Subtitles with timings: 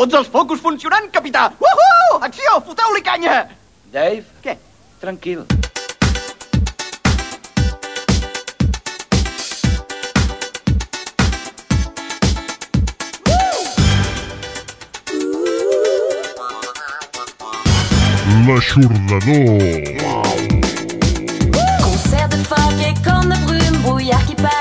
[0.00, 1.40] Tots els focus funcionant, capità!
[1.60, 2.14] Uhu!
[2.24, 2.54] Acció!
[2.64, 3.34] Foteu-li canya!
[3.92, 4.22] Dave?
[4.40, 4.54] Què?
[5.02, 5.42] Tranquil.
[18.48, 19.60] L'aixordador.
[21.84, 24.59] Concert de phoque et cornes de brume, brouillard qui passe,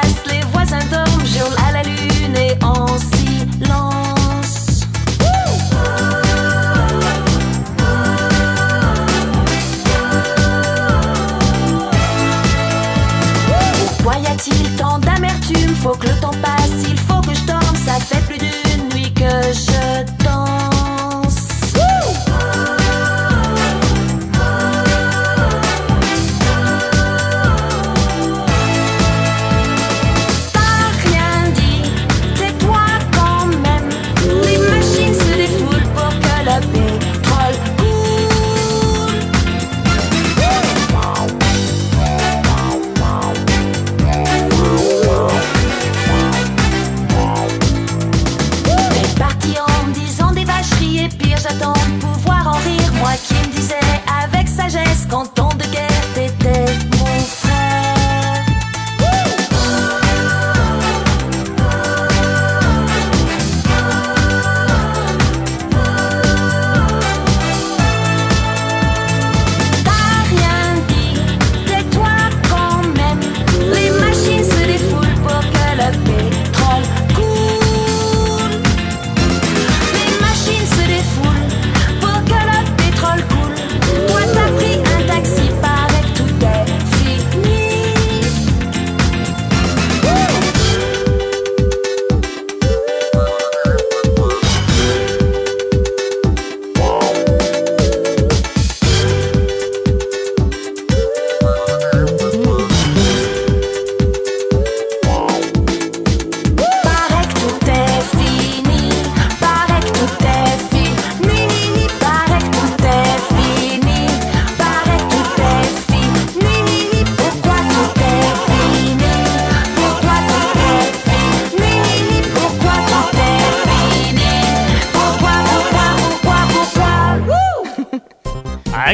[15.49, 18.28] d'amertume Faut que le temps passe, il faut que je dorme, ça fait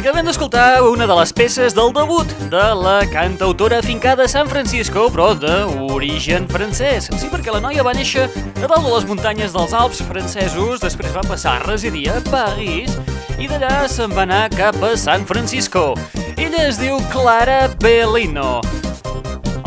[0.06, 5.08] Acabem d'escoltar una de les peces del debut de la cantautora afincada a San Francisco,
[5.10, 7.08] però d'origen francès.
[7.10, 11.10] Sí, perquè la noia va néixer a dalt de les muntanyes dels Alps francesos, després
[11.10, 12.94] va passar a residir a París
[13.42, 15.96] i d'allà se'n va anar cap a San Francisco.
[16.38, 18.60] Ella es diu Clara Bellino.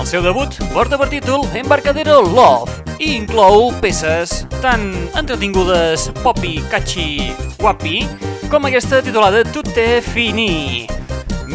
[0.08, 8.06] Seu debut porta per títol Embarcadero Love i inclou peces tan entretingudes, popi, catchy, guapi,
[8.48, 10.88] com aquesta titulada est fini.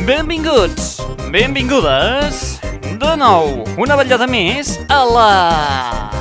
[0.06, 2.60] Benvinguts, benvingudes,
[3.02, 6.12] de nou, una vetllada més a la...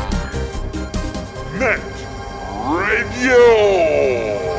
[1.61, 1.85] Net
[2.65, 4.52] Radio.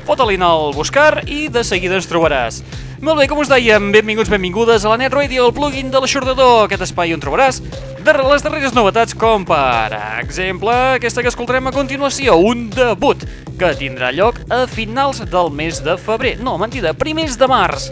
[0.07, 2.63] fota-li el buscar i de seguida ens trobaràs.
[3.01, 6.67] Molt bé, com us dèiem, benvinguts, benvingudes a la Net Radio, el plugin de l'aixordador,
[6.67, 7.63] aquest espai on trobaràs
[8.05, 13.25] de les darreres novetats com, per exemple, aquesta que escoltarem a continuació, un debut
[13.57, 16.35] que tindrà lloc a finals del mes de febrer.
[16.45, 17.89] No, mentida, primers de març.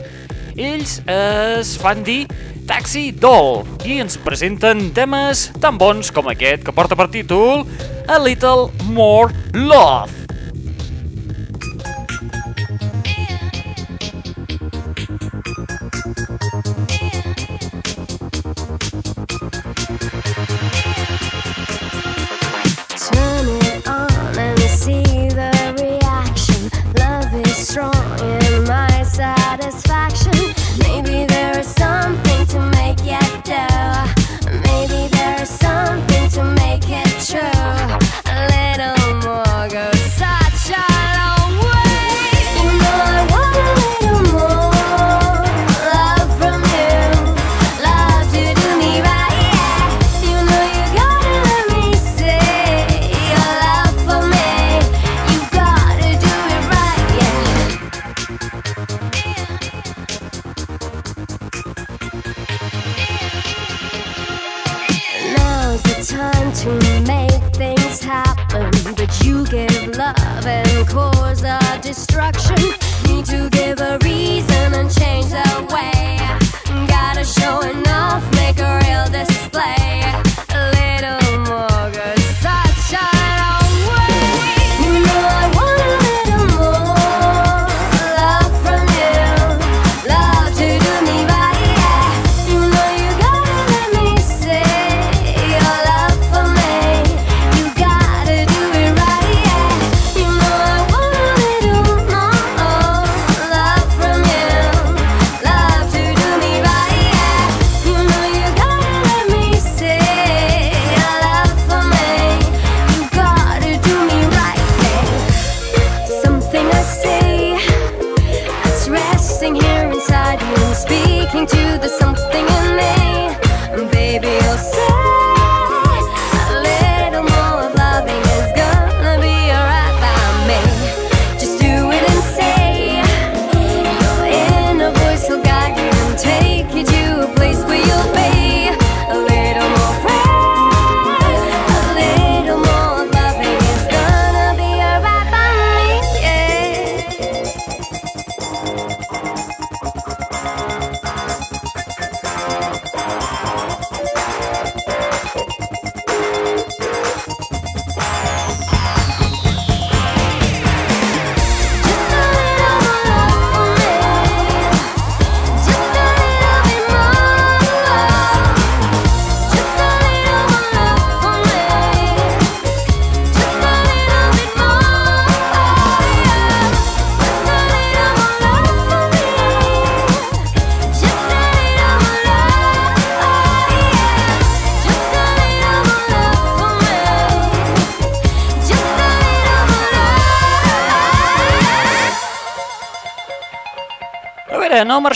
[0.61, 2.27] Ells es fan dir
[2.69, 7.65] Taxi Doll i ens presenten temes tan bons com aquest que porta per títol
[8.13, 10.28] A Little More Love.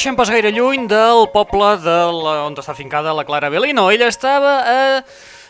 [0.03, 3.85] Marxem pas gaire lluny del poble de la, on està fincada la Clara Belino.
[3.87, 4.79] Ella estava a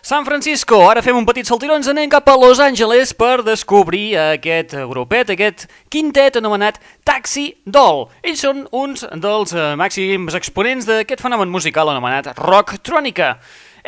[0.05, 0.77] San Francisco.
[0.91, 5.31] Ara fem un petit saltiró, ens anem cap a Los Angeles per descobrir aquest grupet,
[5.33, 8.11] aquest quintet anomenat Taxi Doll.
[8.21, 13.39] Ells són uns dels màxims exponents d'aquest fenomen musical anomenat rock trònica.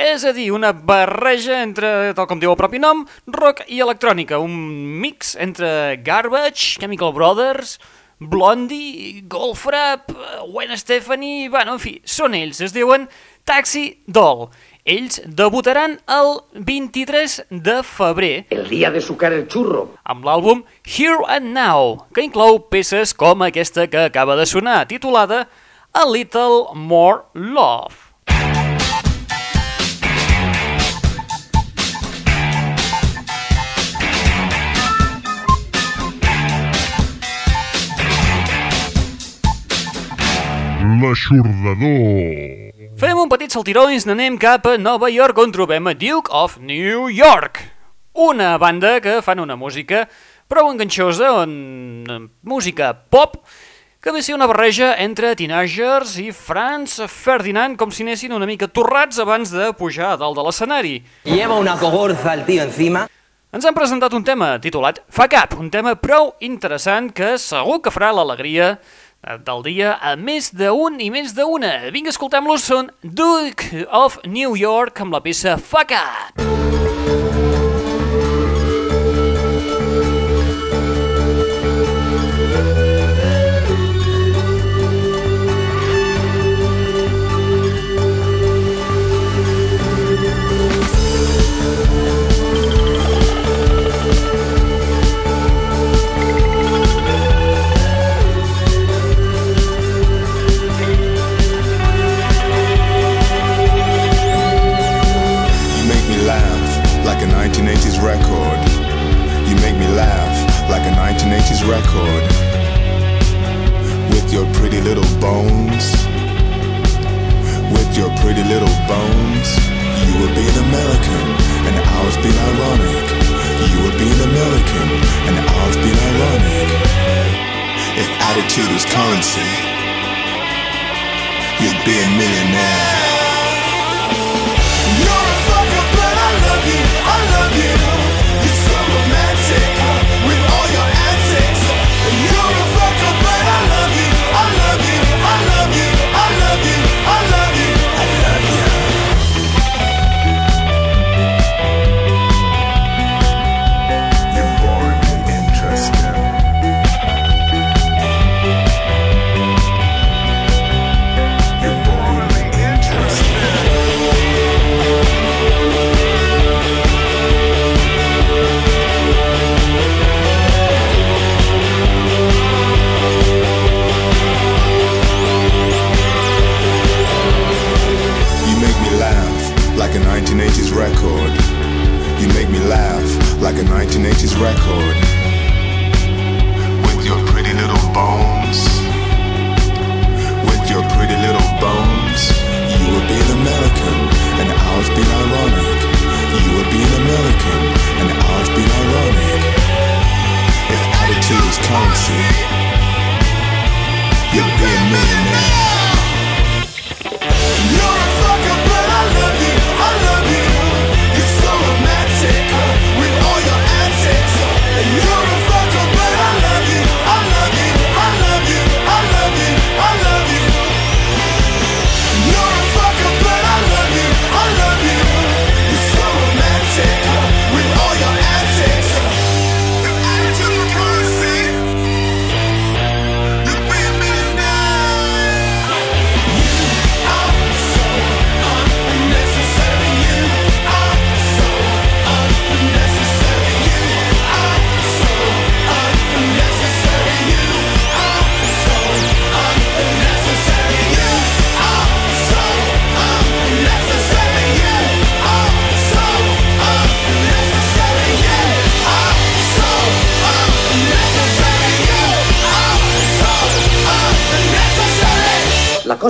[0.00, 3.04] És a dir, una barreja entre, tal com diu el propi nom,
[3.36, 4.56] rock i electrònica, un
[5.04, 7.76] mix entre Garbage, Chemical Brothers,
[8.18, 10.10] Blondie, Goldfrapp,
[10.50, 11.48] Gwen Stefani...
[11.48, 13.08] Bueno, en fi, són ells, es diuen
[13.44, 14.48] Taxi Doll.
[14.84, 19.94] Ells debutaran el 23 de febrer El día de sucar el churro.
[20.04, 25.48] amb l'àlbum Here and Now, que inclou peces com aquesta que acaba de sonar, titulada
[25.92, 28.03] A Little More Love.
[40.84, 42.72] L'aixordador.
[43.00, 46.28] Fem un petit saltiró i ens n'anem cap a Nova York on trobem a Duke
[46.28, 47.62] of New York.
[48.12, 50.04] Una banda que fan una música
[50.46, 51.54] prou enganxosa, on...
[52.04, 53.40] eh, música pop,
[54.04, 58.46] que ve a ser una barreja entre teenagers i Franz Ferdinand, com si anessin una
[58.46, 60.98] mica torrats abans de pujar a dalt de l'escenari.
[61.24, 63.08] Lleva una cogorza el tío encima.
[63.54, 67.92] Ens han presentat un tema titulat Fa Cap, un tema prou interessant que segur que
[67.94, 68.72] farà l'alegria
[69.46, 71.90] del dia a més d'un i més d'una.
[71.94, 76.44] Vinga, escoltem-los, són Duke of New York amb la peça Fa Cap.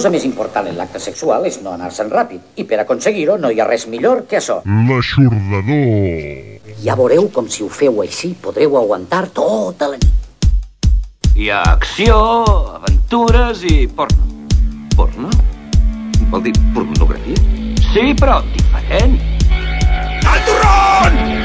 [0.04, 3.62] cosa més important en l'acte sexual és no anar-se'n ràpid, i per aconseguir-ho no hi
[3.62, 4.58] ha res millor que això.
[4.88, 6.74] L'aixordador.
[6.84, 10.50] Ja veureu com si ho feu així podreu aguantar tota la nit.
[11.40, 12.18] Hi ha acció,
[12.82, 14.28] aventures i porno.
[14.92, 15.32] Porno?
[16.34, 17.40] Vol dir pornografia?
[17.94, 19.16] Sí, però diferent.
[20.28, 21.43] Al turrón!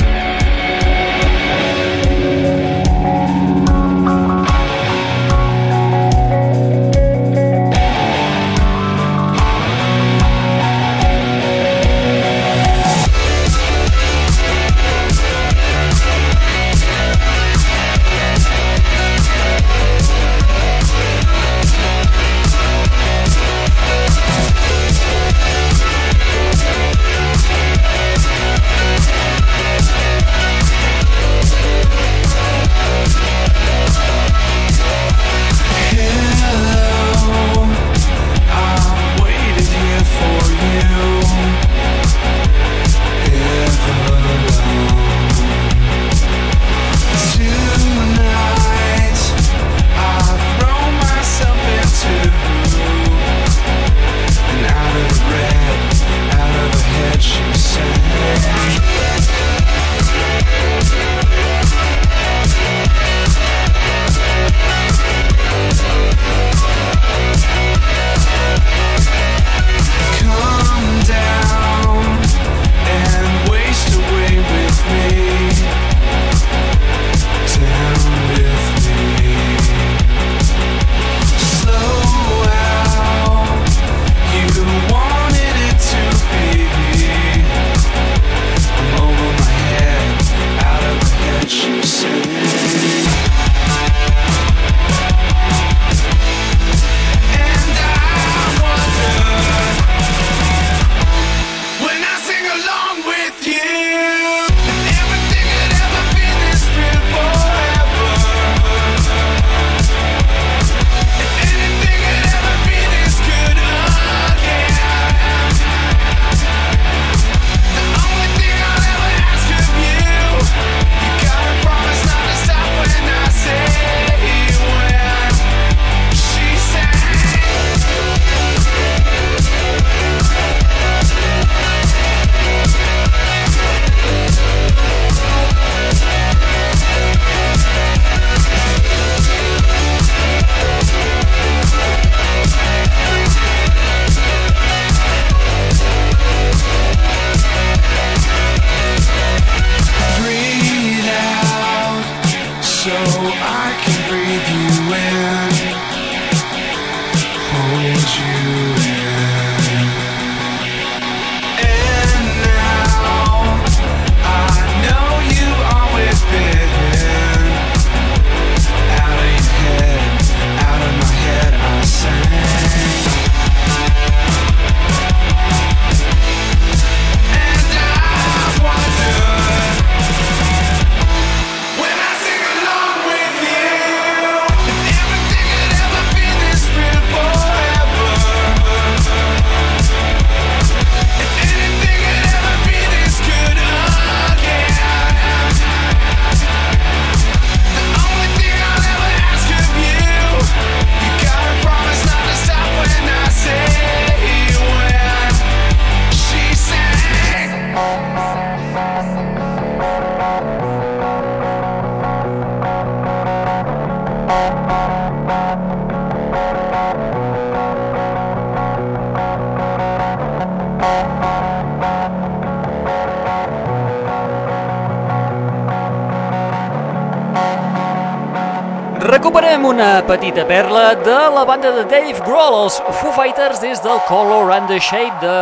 [229.30, 234.00] Recuperem una petita perla de la banda de Dave Grohl, els Foo Fighters, des del
[234.08, 235.34] Color and the Shape de,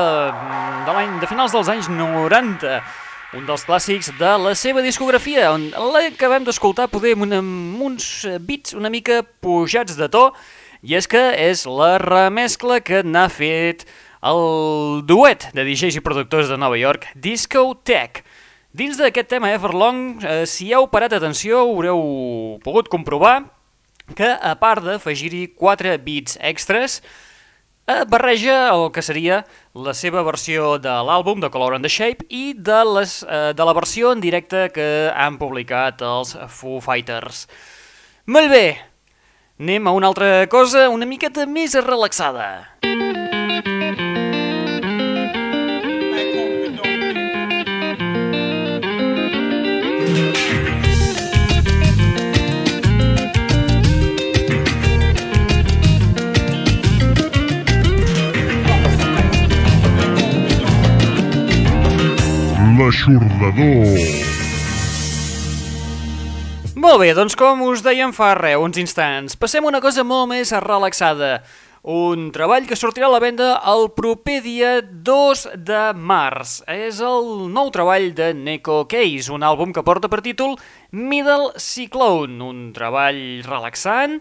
[0.84, 2.82] de, l'any de finals dels anys 90.
[3.40, 8.76] Un dels clàssics de la seva discografia, on l'acabem d'escoltar poder amb, amb uns beats
[8.76, 10.28] una mica pujats de to,
[10.84, 13.88] i és que és la remescla que n'ha fet
[14.20, 18.26] el duet de DJs i productors de Nova York, Disco Tech.
[18.76, 23.46] Dins d'aquest tema Everlong, eh, si heu parat atenció, haureu pogut comprovar
[24.16, 27.02] que, a part d'afegir-hi 4 bits extras,
[27.88, 32.28] eh, barreja el que seria la seva versió de l'àlbum de Color and the Shape
[32.30, 37.48] i de, les, eh, de la versió en directe que han publicat els Foo Fighters.
[38.28, 38.78] Molt bé,
[39.60, 42.78] anem a una altra cosa una miqueta més relaxada.
[63.58, 64.38] L'aixordador.
[66.78, 70.52] Molt bé, doncs com us dèiem fa res, uns instants, passem una cosa molt més
[70.62, 71.40] relaxada.
[71.82, 76.60] Un treball que sortirà a la venda el proper dia 2 de març.
[76.70, 80.54] És el nou treball de Neko Case, un àlbum que porta per títol
[80.92, 84.20] Middle Cyclone, un treball relaxant,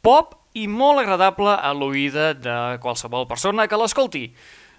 [0.00, 4.30] pop i molt agradable a l'oïda de qualsevol persona que l'escolti.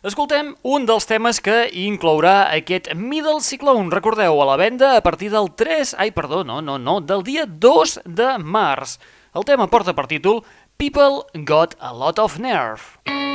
[0.01, 5.29] Escoltem un dels temes que inclourà aquest Middle Cyclone, recordeu, a la venda a partir
[5.29, 8.97] del 3, ai, perdó, no, no, no, del dia 2 de març.
[9.37, 10.41] El tema porta per títol
[10.81, 12.97] People Got a Lot of Nerve.
[13.05, 13.30] So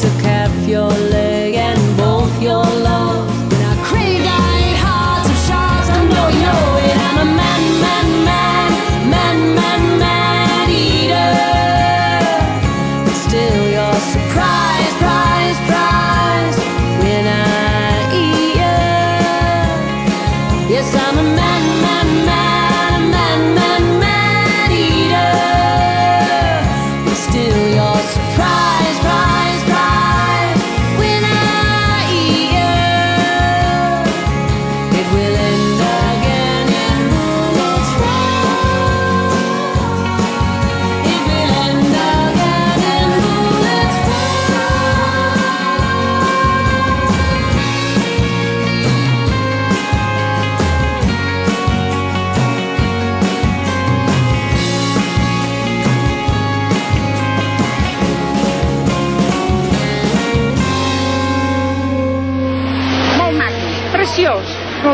[0.00, 1.25] to have your legs.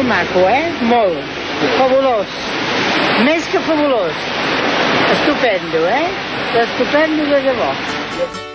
[0.02, 0.72] Molt maco, eh?
[0.82, 1.18] Molt.
[1.78, 2.26] Fabulós.
[3.24, 4.14] Més que fabulós.
[5.12, 6.08] Estupendo, eh?
[6.64, 8.51] Estupendo de debò.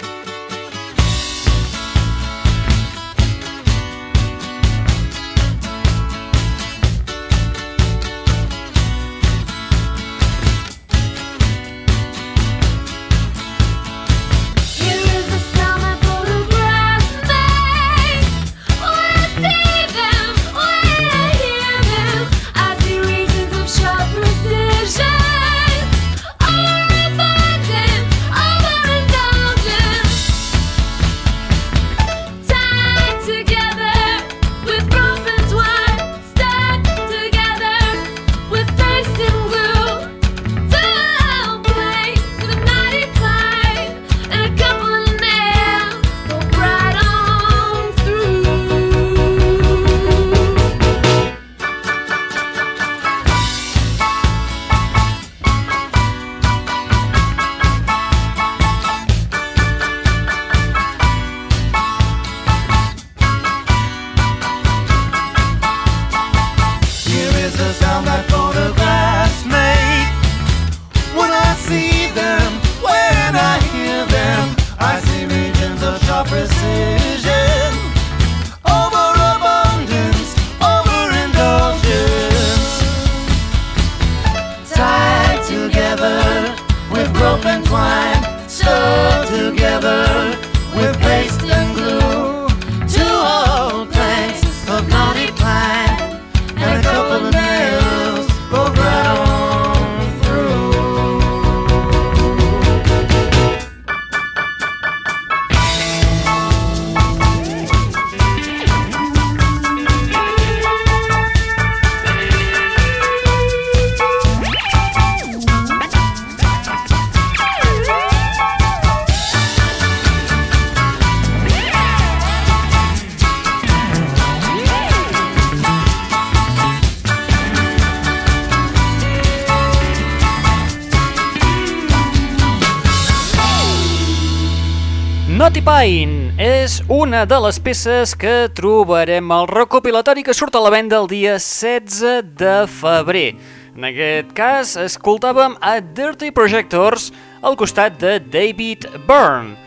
[135.67, 140.95] Pine és una de les peces que trobarem al recopilatori que surt a la venda
[140.95, 143.33] el dia 16 de febrer.
[143.75, 147.09] En aquest cas, escoltàvem a Dirty Projectors
[147.43, 149.57] al costat de David Byrne.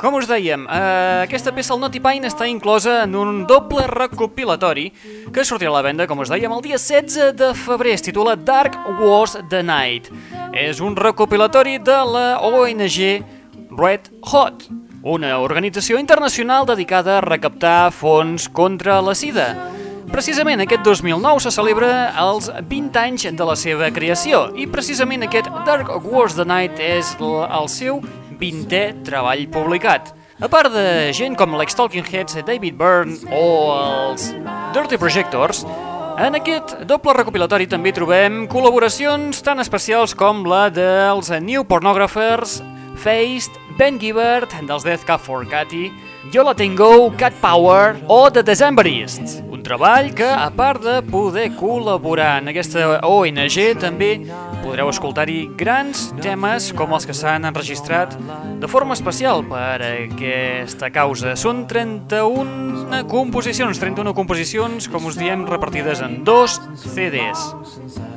[0.00, 4.88] Com us dèiem, eh, aquesta peça, el Naughty Pine, està inclosa en un doble recopilatori
[5.28, 7.92] que sortirà a la venda, com us dèiem, el dia 16 de febrer.
[8.00, 10.08] Es titula Dark Wars the Night.
[10.54, 13.24] És un recopilatori de la ONG
[13.76, 19.54] Red Hot, una organització internacional dedicada a recaptar fons contra la sida.
[20.08, 25.50] Precisament aquest 2009 se celebra els 20 anys de la seva creació i precisament aquest
[25.66, 28.00] Dark Wars the Night és el seu
[28.40, 30.14] 20è treball publicat.
[30.40, 34.30] A part de gent com l'ex-Talking Heads David Byrne o els
[34.74, 35.64] Dirty Projectors,
[36.18, 42.62] en aquest doble recopilatori també trobem col·laboracions tan especials com la dels New Pornographers,
[42.98, 45.92] Faced, Ben Gibbard, dels Death Cab for Cathy,
[46.32, 49.38] Yola Tango, Cat Power o The Decemberists.
[49.48, 54.10] Un treball que, a part de poder col·laborar en aquesta ONG, també
[54.64, 58.16] podreu escoltar-hi grans temes com els que s'han enregistrat
[58.58, 61.36] de forma especial per aquesta causa.
[61.38, 67.46] Són 31 composicions, 31 composicions, com us diem, repartides en dos CDs.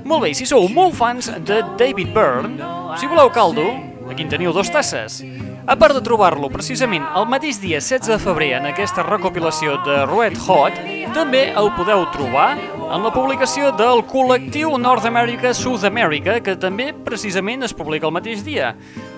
[0.09, 3.69] Molt bé, si sou molt fans de David Byrne, si voleu caldo,
[4.11, 5.21] aquí en teniu dos tasses.
[5.65, 10.01] A part de trobar-lo precisament el mateix dia 16 de febrer en aquesta recopilació de
[10.09, 10.77] Red Hot,
[11.15, 12.53] també el podeu trobar
[12.91, 18.15] en la publicació del col·lectiu North America South America, que també precisament es publica el
[18.15, 18.73] mateix dia.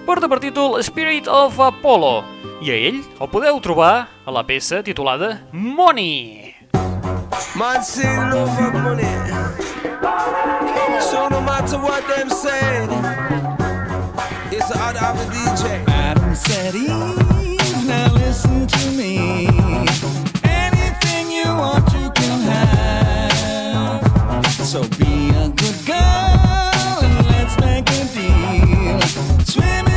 [0.05, 2.23] Porta per títol Spirit of Apollo,
[2.61, 3.93] i a ell el podeu trobar
[4.25, 6.53] a la peça titulada Money.
[7.55, 9.05] Man say no fuck money.
[11.01, 13.42] So no matter what them say,
[16.35, 16.75] said
[17.85, 19.47] now listen to me.
[20.43, 24.45] Anything you want, you can have.
[24.65, 29.01] So be a good girl and let's make a deal.
[29.45, 29.92] Swimming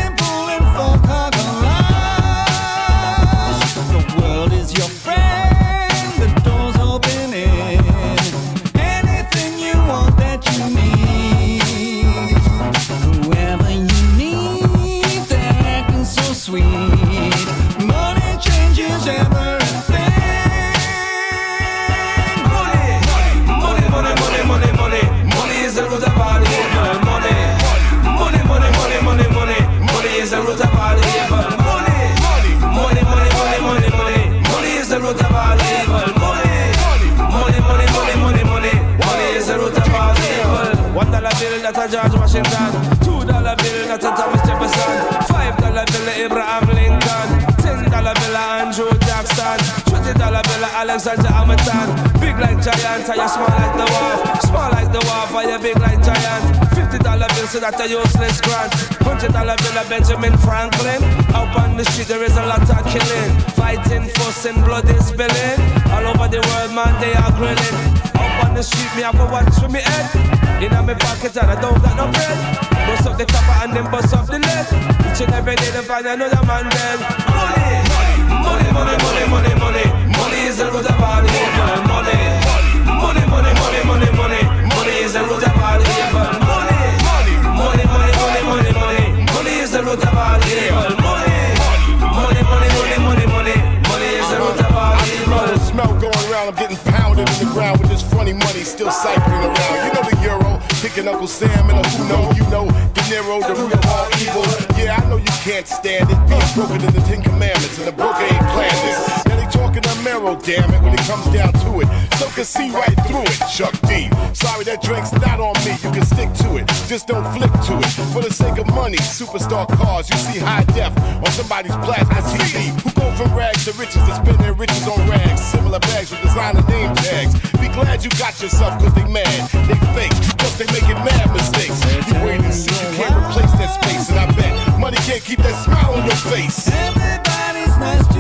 [101.07, 104.45] kicking Uncle Sam and a who know, you know, De Niro, the root all evil.
[104.79, 106.19] Yeah, I know you can't stand it.
[106.29, 109.25] Being broken in the Ten Commandments, and the broker ain't planned this.
[109.27, 111.89] Now they talking to Mero, damn it, when it comes down to it.
[112.17, 114.11] So can see right through it, Chuck D.
[114.33, 115.73] Sorry, that drink's not on me.
[115.83, 117.91] You can stick to it, just don't flick to it.
[118.13, 122.73] For the sake of money, superstar cars, you see high def on somebody's plasma TV.
[122.83, 125.43] Who go from rags to riches to spend their riches on rags?
[125.43, 127.35] Similar bags with designer name tags.
[127.61, 131.81] Be glad you got yourself, cause they mad, they fake, they making mad mistakes.
[132.09, 135.39] You wait and see, you can't replace that space, and I bet money can't keep
[135.41, 136.69] that smile on your face.
[136.69, 138.16] Everybody's nice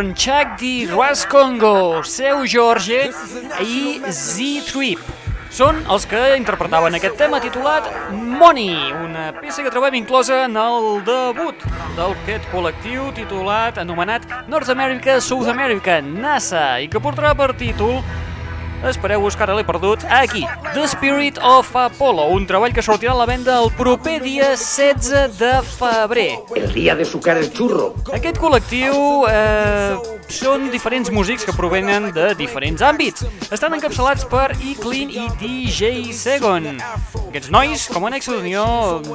[0.00, 3.10] Byrne, Chuck D, Ras Congo, Seu Jorge
[3.60, 5.00] i Z-Trip.
[5.52, 11.02] Són els que interpretaven aquest tema titulat Money, una peça que trobem inclosa en el
[11.04, 11.66] debut
[11.98, 17.98] d'aquest col·lectiu titulat, anomenat North America, South America, NASA, i que portarà per títol
[18.86, 20.04] Espereu-vos que ara l'he perdut.
[20.08, 24.54] Aquí, The Spirit of Apollo, un treball que sortirà a la venda el proper dia
[24.56, 26.30] 16 de febrer.
[26.56, 27.92] El día de sucar el churro.
[28.16, 33.26] Aquest col·lectiu eh, són diferents músics que provenen de diferents àmbits.
[33.50, 34.74] Estan encapçalats per E.
[34.78, 36.68] Clean i DJ Segon.
[37.30, 38.64] Aquests nois, com a nexe d'unió,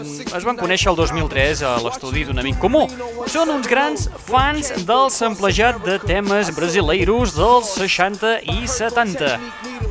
[0.05, 2.85] es van conèixer el 2003 a l'estudi d'un amic comú.
[3.31, 9.35] Són uns grans fans del samplejat de temes brasileiros dels 60 i 70.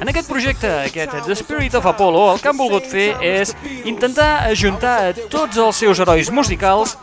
[0.01, 3.55] En aquest projecte, aquest The Spirit of Apollo, el que han volgut fer és
[3.87, 6.97] intentar ajuntar a tots els seus herois musicals,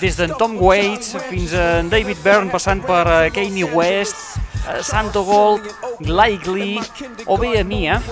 [0.00, 5.22] des d'en Tom Waits fins a David Byrne, passant per eh, Kanye West, eh, Santo
[5.24, 5.62] Gold,
[6.00, 6.80] Likely
[7.26, 8.02] o bé a Mia.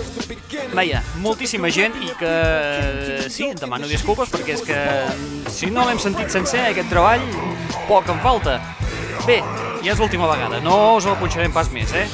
[0.74, 4.78] Vaja, moltíssima gent i que eh, sí, et demano disculpes perquè és que
[5.48, 7.24] si no l'hem sentit sencer aquest treball,
[7.88, 8.58] poc em falta.
[9.24, 9.40] Bé,
[9.84, 12.08] ja és l'última vegada, no us el punxarem pas més, eh?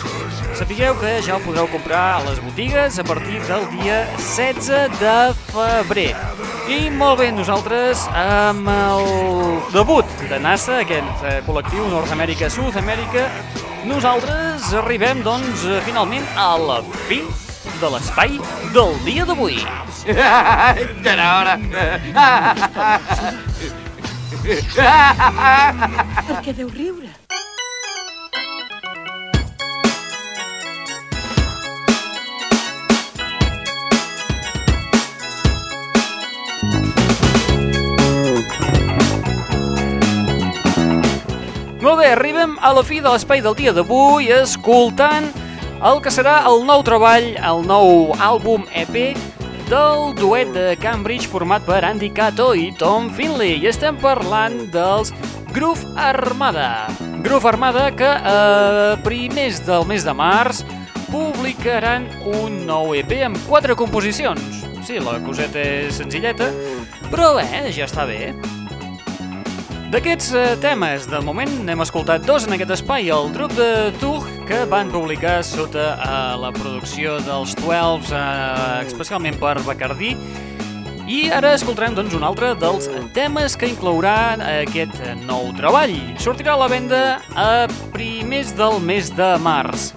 [0.54, 5.14] Sapigueu que ja el podreu comprar a les botigues a partir del dia 16 de
[5.50, 6.12] febrer.
[6.70, 9.08] I molt bé, nosaltres amb el
[9.74, 13.26] debut de NASA, aquest eh, col·lectiu America,
[13.84, 17.24] nosaltres arribem, doncs, finalment a la fi
[17.80, 18.38] de l'espai
[18.72, 19.58] del dia d'avui.
[20.04, 20.54] Ja
[21.04, 21.58] era hora.
[26.28, 27.10] Per què deu riure?
[42.04, 45.24] Bé, arribem a la fi de l'espai del dia d'avui escoltant
[45.88, 49.14] el que serà el nou treball, el nou àlbum EP
[49.70, 53.56] del duet de Cambridge format per Andy Cato i Tom Finley.
[53.56, 55.14] I estem parlant dels
[55.54, 56.90] Groove Armada.
[57.24, 60.60] Groove Armada que a primers del mes de març
[61.08, 62.10] publicaran
[62.42, 64.66] un nou EP amb quatre composicions.
[64.84, 66.50] Sí, la coseta és senzilleta,
[67.08, 68.34] però bé, ja està bé.
[69.94, 74.24] D'aquests eh, temes, de moment n'hem escoltat dos en aquest espai, el grup de Tug,
[74.48, 80.16] que van publicar sota eh, la producció dels 12, eh, especialment per Bacardí,
[81.06, 84.16] i ara escoltarem doncs, un altre dels temes que inclourà
[84.64, 85.94] aquest nou treball.
[86.18, 87.04] Sortirà a la venda
[87.38, 87.48] a
[87.94, 89.92] primers del mes de març.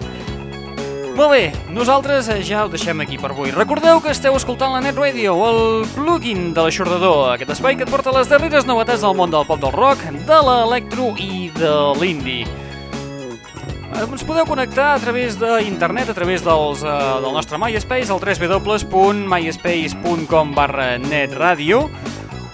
[1.17, 3.49] Molt bé, nosaltres ja ho deixem aquí per avui.
[3.49, 7.89] Recordeu que esteu escoltant la Net Radio, el plugin de l'aixordador, aquest espai que et
[7.89, 9.97] porta les darreres novetats del món del pop del rock,
[10.29, 12.45] de l'electro i de l'indie.
[12.45, 18.21] Eh, Ens podeu connectar a través d'internet, a través dels, uh, del nostre MySpace, al
[18.21, 21.89] www.myspace.com barra netradio,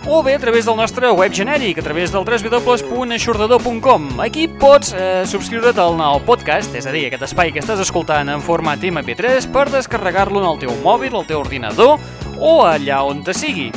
[0.06, 4.20] o bé a través del nostre web genèric, a través del www.aixordador.com.
[4.22, 8.30] Aquí pots eh, subscriure't al, al podcast, és a dir, aquest espai que estàs escoltant
[8.30, 12.00] en format MP3 per descarregar-lo en el teu mòbil, el teu ordinador
[12.39, 13.72] o allà on te sigui.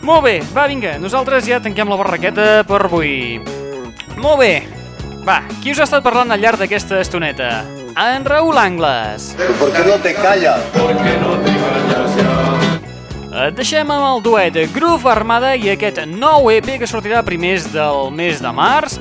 [0.00, 3.40] Molt bé, va, vinga, nosaltres ja tanquem la barraqueta per avui.
[4.16, 4.54] Molt bé,
[5.26, 7.50] va, qui us ha estat parlant al llarg d'aquesta estoneta?
[8.00, 9.34] En Raül Angles.
[9.58, 10.60] ¿Por qué no te callas?
[10.72, 12.29] Porque no te callas ya.
[13.30, 18.10] Et deixem amb el duet Groove Armada i aquest nou EP que sortirà primers del
[18.10, 18.96] mes de març,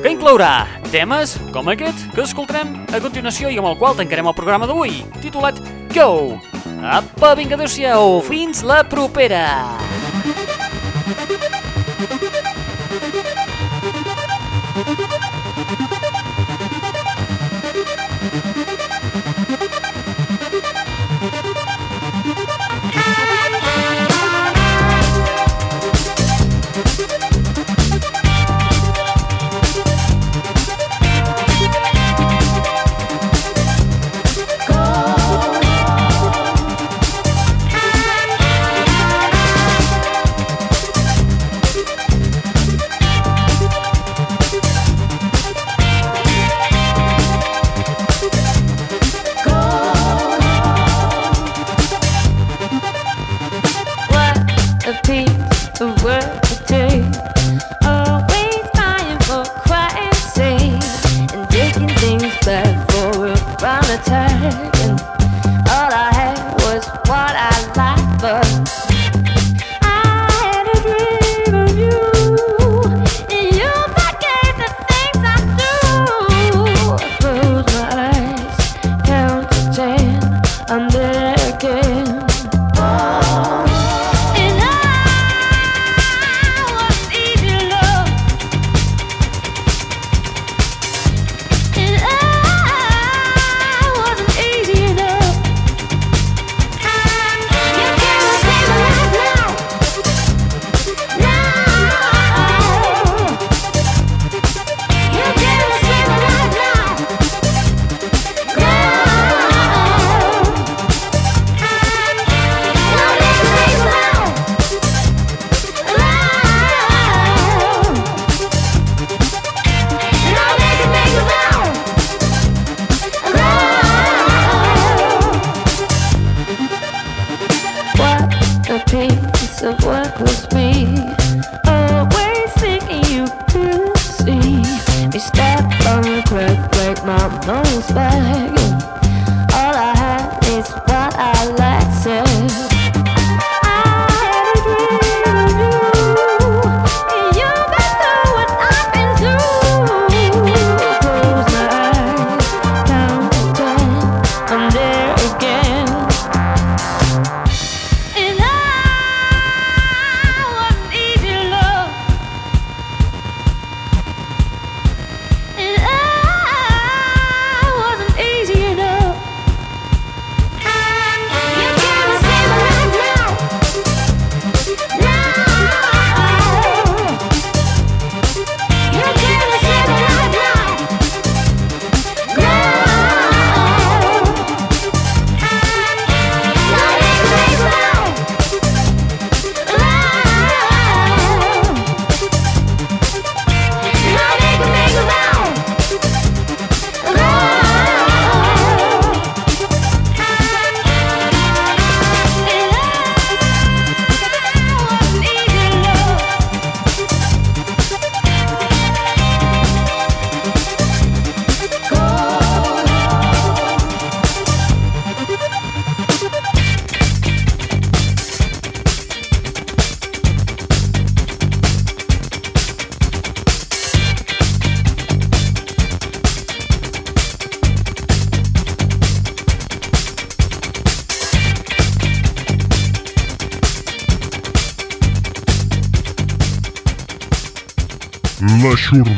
[0.00, 4.36] que inclourà temes com aquest que escoltarem a continuació i amb el qual tancarem el
[4.38, 5.60] programa d'avui, titulat
[5.92, 6.40] Go!
[6.80, 9.44] Apa, vinga, adeu-siau, fins la propera!
[14.74, 15.13] What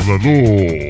[0.06, 0.85] L'aixordador.